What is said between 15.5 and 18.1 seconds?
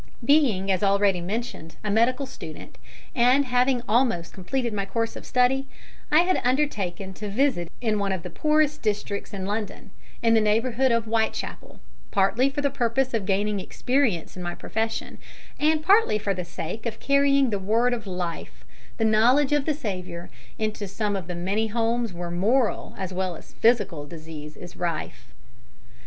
and partly for the sake of carrying the Word of